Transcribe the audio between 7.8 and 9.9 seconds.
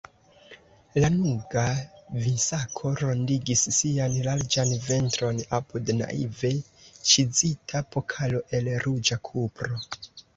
pokalo el ruĝa kupro.